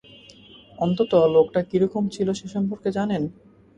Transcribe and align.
অন্তত 0.77 1.11
লোকটা 1.35 1.61
কীরকম 1.69 2.03
ছিল 2.15 2.27
সেসম্পর্কে 2.39 2.89
জানেন? 2.97 3.23